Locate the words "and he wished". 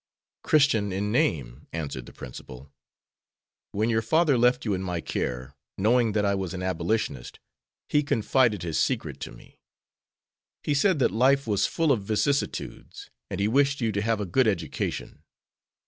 13.29-13.79